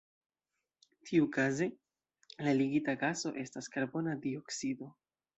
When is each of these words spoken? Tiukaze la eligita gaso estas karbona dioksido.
Tiukaze 1.09 1.67
la 2.45 2.53
eligita 2.53 2.95
gaso 3.03 3.33
estas 3.43 3.69
karbona 3.75 4.15
dioksido. 4.25 4.89